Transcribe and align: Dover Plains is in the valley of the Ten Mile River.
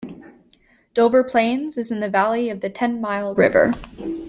Dover 0.95 1.23
Plains 1.23 1.77
is 1.77 1.91
in 1.91 1.99
the 1.99 2.09
valley 2.09 2.49
of 2.49 2.61
the 2.61 2.71
Ten 2.71 2.99
Mile 2.99 3.35
River. 3.35 3.71